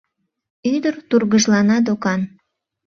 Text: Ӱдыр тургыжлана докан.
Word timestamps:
Ӱдыр 0.73 0.95
тургыжлана 1.09 1.77
докан. 1.85 2.21